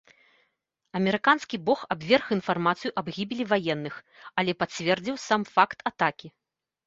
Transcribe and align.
Амерыканскі 0.99 1.57
бок 1.67 1.79
абверг 1.95 2.25
інфармацыю 2.37 2.91
аб 3.01 3.11
гібелі 3.17 3.45
ваенных, 3.51 3.95
але 4.43 4.51
пацвердзіў 4.63 5.15
сам 5.27 5.41
факт 5.53 5.79
атакі. 5.91 6.27